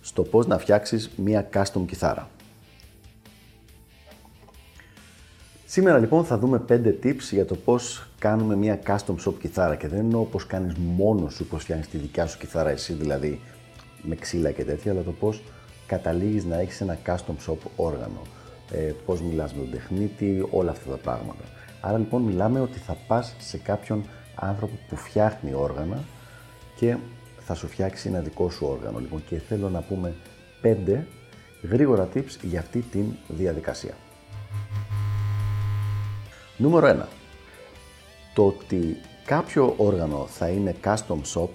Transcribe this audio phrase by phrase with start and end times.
[0.00, 2.28] στο πώς να φτιάξεις μία custom κιθάρα.
[5.66, 9.88] Σήμερα λοιπόν θα δούμε 5 tips για το πώς κάνουμε μία custom shop κιθάρα και
[9.88, 13.40] δεν εννοώ πώς κάνεις μόνος σου, πώς φτιάχνεις τη δικιά σου κιθάρα εσύ δηλαδή
[14.02, 15.42] με ξύλα και τέτοια, αλλά το πώς
[15.86, 18.22] καταλήγεις να έχεις ένα custom shop όργανο,
[18.72, 21.44] ε, πώς μιλάς με τον τεχνίτη, όλα αυτά τα πράγματα.
[21.80, 24.04] Άρα λοιπόν μιλάμε ότι θα πας σε κάποιον
[24.34, 26.04] άνθρωπο που φτιάχνει όργανα
[26.76, 26.96] και
[27.52, 28.98] θα σου φτιάξει ένα δικό σου όργανο.
[28.98, 30.14] Λοιπόν, και θέλω να πούμε
[30.60, 31.06] πέντε
[31.70, 33.94] γρήγορα tips για αυτή τη διαδικασία.
[36.56, 37.06] Νούμερο 1.
[38.34, 41.48] Το ότι κάποιο όργανο θα είναι custom shop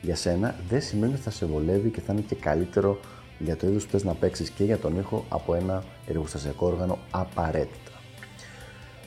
[0.00, 3.00] για σένα δεν σημαίνει ότι θα σε βολεύει και θα είναι και καλύτερο
[3.38, 6.98] για το είδος που θες να παίξεις και για τον ήχο από ένα εργοστασιακό όργανο
[7.10, 8.00] απαραίτητα.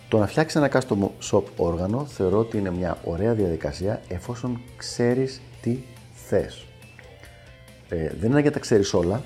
[0.07, 5.41] Το να φτιάξεις ένα custom shop όργανο θεωρώ ότι είναι μια ωραία διαδικασία εφόσον ξέρεις
[5.61, 5.77] τι
[6.31, 6.65] θες.
[7.89, 9.21] Ε, δεν είναι για τα ξέρεις όλα.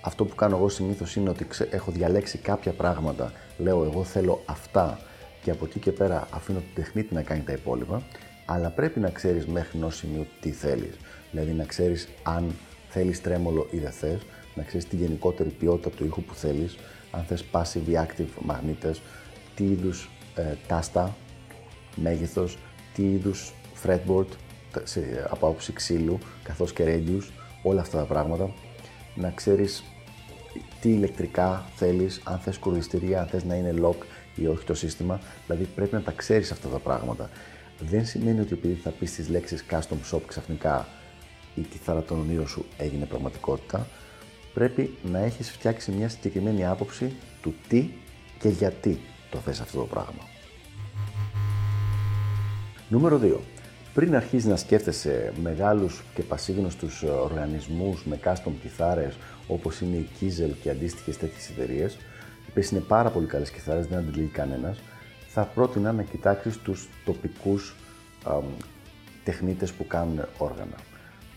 [0.00, 3.32] Αυτό που κάνω εγώ συνήθως είναι ότι έχω διαλέξει κάποια πράγματα.
[3.58, 4.98] Λέω εγώ θέλω αυτά
[5.42, 8.02] και από εκεί και πέρα αφήνω τον τεχνίτη να κάνει τα υπόλοιπα.
[8.46, 10.96] Αλλά πρέπει να ξέρεις μέχρι ενός σημείου τι θέλεις.
[11.30, 12.54] Δηλαδή να ξέρεις αν
[12.88, 14.20] θέλεις τρέμολο ή δεν θες,
[14.54, 16.76] να ξέρεις τη γενικότερη ποιότητα του ήχου που θέλεις,
[17.10, 19.02] αν θες passive active μαγνήτες,
[19.54, 21.16] τι είδους ε, τάστα,
[21.96, 22.58] μέγεθος,
[22.94, 23.52] τι είδους
[23.84, 24.26] fretboard,
[24.84, 27.30] σε, από άποψη ξύλου, καθώς και radius,
[27.62, 28.50] όλα αυτά τα πράγματα.
[29.14, 29.84] Να ξέρεις
[30.80, 34.04] τι ηλεκτρικά θέλεις, αν θες κουρδιστηρία, αν θες να είναι lock
[34.34, 35.20] ή όχι το σύστημα.
[35.46, 37.30] Δηλαδή πρέπει να τα ξέρεις αυτά τα πράγματα.
[37.78, 40.88] Δεν σημαίνει ότι επειδή θα πεις τις λέξεις custom shop ξαφνικά
[41.54, 43.86] η κιθάρα των ονείρων σου έγινε πραγματικότητα.
[44.54, 47.90] Πρέπει να έχεις φτιάξει μια συγκεκριμένη άποψη του τι
[48.38, 49.00] και γιατί
[49.30, 50.22] το θες αυτό το πράγμα.
[52.88, 53.36] Νούμερο 2
[53.96, 60.50] πριν αρχίσει να σκέφτεσαι μεγάλους και πασίγνωστους οργανισμούς με custom κιθάρες όπως είναι η Kiesel
[60.62, 64.78] και αντίστοιχες τέτοιες εταιρείες, οι οποίες είναι πάρα πολύ καλές κιθάρες, δεν αντιλήγει κανένας,
[65.28, 67.76] θα πρότεινα να κοιτάξεις τους τοπικούς
[68.24, 68.38] α,
[69.24, 70.76] τεχνίτες που κάνουν όργανα.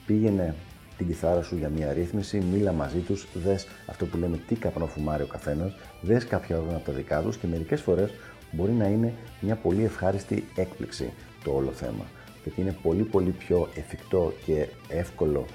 [0.06, 0.56] Πήγαινε
[0.98, 5.24] την κιθάρα σου για μια ρύθμιση, μίλα μαζί τους, δες αυτό που λέμε τι καπνοφουμάρει
[5.24, 8.12] ο καθένας, δες κάποια όργανα από τα δικά τους και μερικές φορές
[8.52, 12.06] μπορεί να είναι μια πολύ ευχάριστη έκπληξη το όλο θέμα
[12.50, 15.46] γιατί είναι πολύ πολύ πιο εφικτό και εύκολο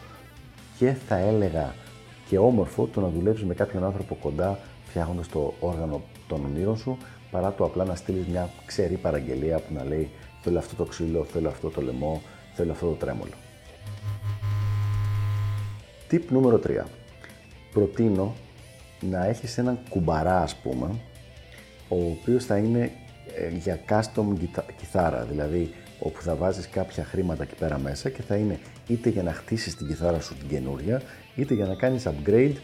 [0.78, 1.75] και θα έλεγα
[2.28, 6.99] και όμορφο το να δουλεύεις με κάποιον άνθρωπο κοντά φτιάχνοντας το όργανο των ονείρων σου
[7.31, 10.10] παρά το απλά να στείλεις μια ξερή παραγγελία που να λέει
[10.43, 12.22] θέλω αυτό το ξύλο, θέλω αυτό το λαιμό,
[12.54, 13.33] θέλω αυτό το τρέμολο.
[16.10, 16.83] Tip νούμερο 3.
[17.72, 18.34] Προτείνω
[19.00, 20.87] να έχεις έναν κουμπαρά ας πούμε
[21.88, 22.93] ο οποίος θα είναι
[23.34, 24.25] ε, για custom
[24.77, 29.22] κιθάρα, δηλαδή όπου θα βάζεις κάποια χρήματα εκεί πέρα μέσα και θα είναι είτε για
[29.22, 31.03] να χτίσεις την κιθάρα σου την καινούρια,
[31.34, 32.55] είτε για να κάνεις upgrade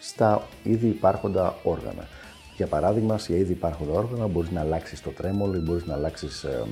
[0.00, 2.08] στα ήδη υπάρχοντα όργανα.
[2.56, 6.44] Για παράδειγμα, σε ήδη υπάρχοντα όργανα μπορείς να αλλάξεις το τρέμολο ή μπορείς να αλλάξεις
[6.44, 6.64] ε,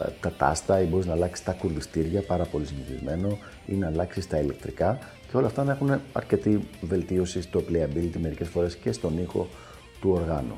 [0.00, 4.26] ε, τα τάστα ή μπορείς να αλλάξεις τα κουρδιστήρια, πάρα πολύ συνηθισμένο, ή να αλλάξεις
[4.26, 4.98] τα ηλεκτρικά
[5.30, 9.48] και όλα αυτά να έχουν αρκετή βελτίωση στο playability μερικές φορές και στον ήχο
[10.00, 10.56] του οργάνου.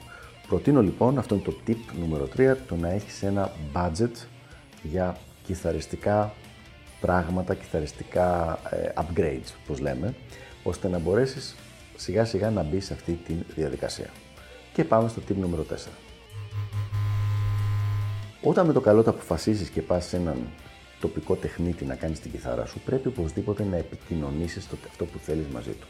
[0.49, 4.27] Προτείνω λοιπόν, αυτό είναι το tip νούμερο 3, το να έχεις ένα budget
[4.83, 6.33] για κιθαριστικά
[7.01, 10.15] πράγματα, κιθαριστικά ε, upgrades, όπως λέμε,
[10.63, 11.55] ώστε να μπορέσεις
[11.97, 14.11] σιγά σιγά να μπεις σε αυτή τη διαδικασία.
[14.73, 15.75] Και πάμε στο tip νούμερο 4.
[18.43, 20.37] Όταν με το καλό τα αποφασίσεις και πας σε έναν
[21.01, 25.47] τοπικό τεχνίτη να κάνεις την κιθάρα σου, πρέπει οπωσδήποτε να επικοινωνήσεις το, αυτό που θέλεις
[25.47, 25.87] μαζί του.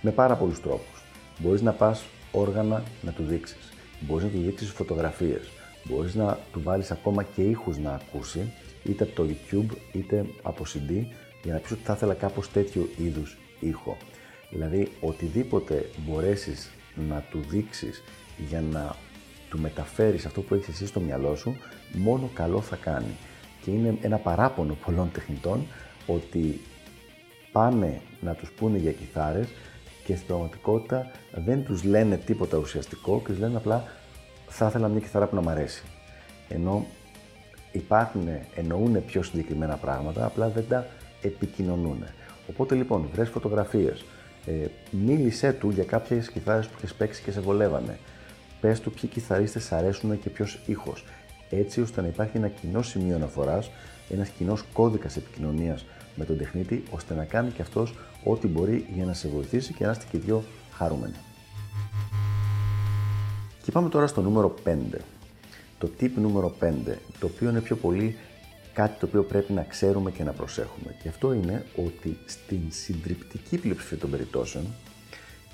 [0.00, 1.02] Με πάρα πολλούς τρόπους.
[1.38, 3.72] Μπορείς να πας όργανα να του δείξεις.
[4.00, 5.48] Μπορείς να του δείξεις φωτογραφίες.
[5.88, 8.52] Μπορείς να του βάλεις ακόμα και ήχους να ακούσει,
[8.84, 11.06] είτε από το YouTube είτε από CD,
[11.42, 13.96] για να πεις ότι θα ήθελα κάπως τέτοιο είδους ήχο.
[14.50, 16.70] Δηλαδή, οτιδήποτε μπορέσεις
[17.08, 18.02] να του δείξεις
[18.48, 18.96] για να
[19.50, 21.56] του μεταφέρεις αυτό που έχεις εσύ στο μυαλό σου,
[21.92, 23.16] μόνο καλό θα κάνει.
[23.62, 25.66] Και είναι ένα παράπονο πολλών τεχνητών
[26.06, 26.60] ότι
[27.52, 29.48] πάνε να τους πούνε για κιθάρες
[30.04, 33.84] και στην πραγματικότητα δεν τους λένε τίποτα ουσιαστικό και τους λένε απλά
[34.48, 35.82] θα ήθελα μια κιθάρα που να μ' αρέσει.
[36.48, 36.86] Ενώ
[37.72, 40.86] υπάρχουν, εννοούν πιο συγκεκριμένα πράγματα, απλά δεν τα
[41.22, 42.04] επικοινωνούν.
[42.50, 44.04] Οπότε λοιπόν, βρες φωτογραφίες,
[44.46, 47.98] Ε, μίλησέ του για κάποιες κιθάρες που έχει παίξει και σε βολεύανε.
[48.60, 51.04] Πες του ποιοι κιθαρίστες αρέσουν και ποιος ήχος.
[51.50, 53.70] Έτσι ώστε να υπάρχει ένα κοινό σημείο αναφοράς,
[54.10, 55.84] ένας κοινός κώδικας επικοινωνίας
[56.14, 59.84] με τον τεχνίτη, ώστε να κάνει και αυτός ό,τι μπορεί για να σε βοηθήσει και
[59.84, 60.42] να είστε και δυο
[60.72, 61.16] χαρούμενοι.
[63.68, 64.76] Και πάμε τώρα στο νούμερο 5.
[65.78, 66.72] Το tip νούμερο 5,
[67.18, 68.16] το οποίο είναι πιο πολύ
[68.72, 70.94] κάτι το οποίο πρέπει να ξέρουμε και να προσέχουμε.
[71.02, 74.64] Και αυτό είναι ότι στην συντριπτική πλειοψηφία των περιπτώσεων,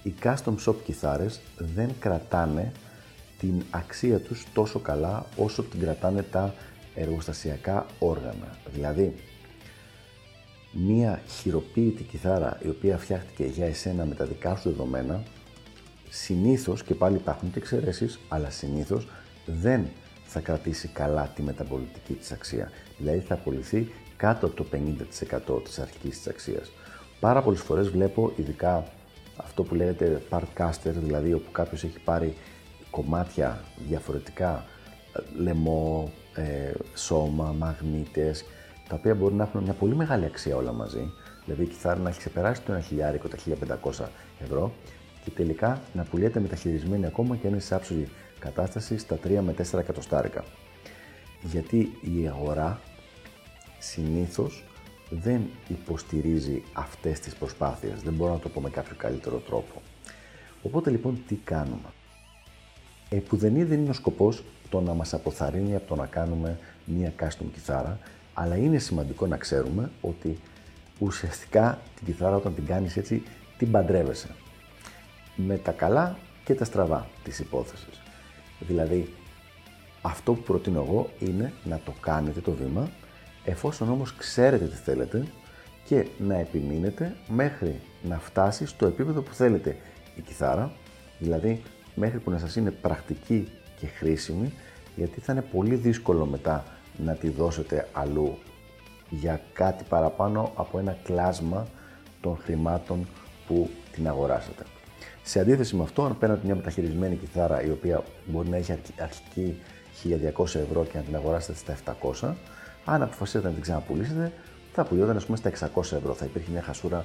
[0.03, 1.41] οι custom shop κιθάρες
[1.75, 2.73] δεν κρατάνε
[3.39, 6.55] την αξία τους τόσο καλά όσο την κρατάνε τα
[6.95, 8.59] εργοστασιακά όργανα.
[8.75, 9.15] Δηλαδή,
[10.73, 15.23] μία χειροποίητη κιθάρα η οποία φτιάχτηκε για εσένα με τα δικά σου δεδομένα,
[16.15, 19.09] συνήθως, και πάλι υπάρχουν και εξαιρέσεις, αλλά συνήθως
[19.47, 19.87] δεν
[20.25, 22.71] θα κρατήσει καλά τη μεταπολιτική της αξία.
[22.99, 24.67] Δηλαδή θα απολυθεί κάτω από το
[25.57, 26.71] 50% της αρχικής της αξίας.
[27.21, 28.85] Πάρα πολλές φορές βλέπω ειδικά
[29.37, 32.37] αυτό που λέγεται partcaster, δηλαδή όπου κάποιος έχει πάρει
[32.91, 34.65] κομμάτια διαφορετικά,
[35.13, 38.45] ε, λαιμό, ε, σώμα, μαγνήτες,
[38.89, 41.13] τα οποία μπορεί να έχουν μια πολύ μεγάλη αξία όλα μαζί.
[41.45, 44.09] Δηλαδή η κιθάρα να έχει ξεπεράσει το 1.000 τα 1.500
[44.43, 44.73] ευρώ
[45.25, 49.79] και τελικά να πουλιέται μεταχειρισμένη ακόμα και είναι σε άψογη κατάσταση στα 3 με 4
[49.79, 50.45] εκατοστάρικα.
[51.43, 52.81] Γιατί η αγορά
[53.79, 54.65] συνήθως
[55.11, 58.03] δεν υποστηρίζει αυτές τις προσπάθειες.
[58.03, 59.83] Δεν μπορώ να το πω με κάποιο καλύτερο τρόπο.
[60.63, 61.89] Οπότε λοιπόν τι κάνουμε;
[63.09, 67.13] Ε, που δεν είναι ο σκοπός το να μας αποθαρρύνει από το να κάνουμε μία
[67.21, 67.99] custom κιθάρα,
[68.35, 70.39] αλλά είναι σημαντικό να ξέρουμε ότι
[70.99, 73.23] ουσιαστικά την κιθάρα όταν την κάνεις έτσι,
[73.59, 74.29] την παντρεύεσαι.
[75.37, 78.03] Με τα καλά και τα στραβά της υπόθεσης.
[78.59, 79.15] Δηλαδή,
[80.03, 82.91] αυτό που προτείνω εγώ είναι να το κάνετε το βήμα,
[83.45, 85.27] εφόσον όμως ξέρετε τι θέλετε
[85.85, 89.77] και να επιμείνετε μέχρι να φτάσει στο επίπεδο που θέλετε
[90.17, 90.73] η κιθάρα,
[91.19, 91.63] δηλαδή
[91.95, 93.49] μέχρι που να σας είναι πρακτική
[93.81, 94.53] και χρήσιμη,
[94.97, 96.65] γιατί θα είναι πολύ δύσκολο μετά
[97.05, 98.39] να τη δώσετε αλλού
[99.11, 101.67] για κάτι παραπάνω από ένα κλάσμα
[102.21, 103.09] των χρημάτων
[103.47, 104.65] που την αγοράσετε.
[105.23, 109.59] Σε αντίθεση με αυτό, αν παίρνετε μια μεταχειρισμένη κιθάρα η οποία μπορεί να έχει αρχική
[110.05, 112.33] 1200 ευρώ και να την αγοράσετε στα 700,
[112.85, 114.33] αν αποφασίσετε να την ξαναπουλήσετε,
[114.73, 117.05] θα πουλιόταν ας πούμε στα 600 ευρώ, θα υπήρχε μια χασούρα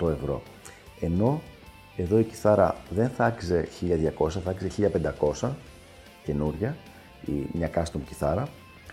[0.00, 0.42] 100 ευρώ.
[1.00, 1.42] Ενώ
[1.96, 3.68] εδώ η κιθάρα δεν θα άξιζε
[4.18, 4.90] 1200, θα άξιζε
[5.40, 5.50] 1500
[6.24, 6.76] καινούρια,
[7.24, 8.48] η, μια custom κιθάρα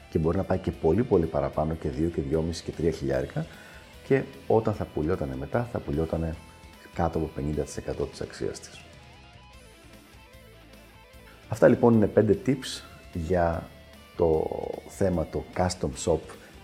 [0.09, 3.45] και μπορεί να πάει και πολύ πολύ παραπάνω και 2 και 2,5 και 3 χιλιάρικα
[4.07, 6.35] και όταν θα πουλιόταν μετά θα πουλιόταν
[6.93, 7.29] κάτω από
[8.03, 8.81] 50% της αξίας της.
[11.49, 12.83] Αυτά λοιπόν είναι 5 tips
[13.13, 13.67] για
[14.17, 14.47] το
[14.87, 16.19] θέμα το custom shop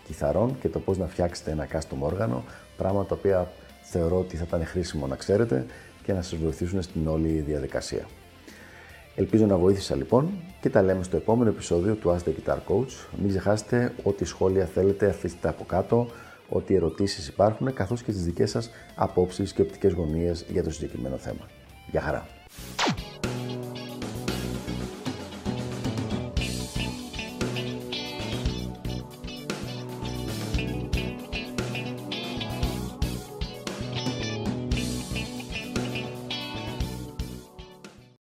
[0.06, 2.44] κιθαρών και το πώς να φτιάξετε ένα custom όργανο,
[2.78, 3.52] πράγματα τα οποία
[3.82, 5.66] θεωρώ ότι θα ήταν χρήσιμο να ξέρετε
[6.04, 8.06] και να σας βοηθήσουν στην όλη διαδικασία.
[9.16, 10.30] Ελπίζω να βοήθησα λοιπόν
[10.62, 12.92] και τα λέμε στο επόμενο επεισόδιο του Ask the Guitar Coach.
[13.20, 16.08] Μην ξεχάσετε ό,τι σχόλια θέλετε αφήστε από κάτω
[16.50, 21.18] ότι ερωτήσεις υπάρχουν καθώς και τις δικές σας απόψεις και οπτικές γωνίες για το συγκεκριμένο
[21.18, 21.48] θέμα.
[21.92, 22.37] Γεια χαρά!